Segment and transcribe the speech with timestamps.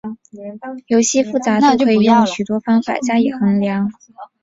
[0.87, 3.91] 游戏复杂度可以用许多方法加以衡量。